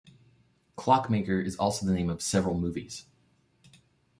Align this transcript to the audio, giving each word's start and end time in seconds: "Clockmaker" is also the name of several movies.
"Clockmaker" 0.77 1.39
is 1.39 1.55
also 1.57 1.85
the 1.85 1.93
name 1.93 2.09
of 2.09 2.23
several 2.23 2.57
movies. 2.59 3.05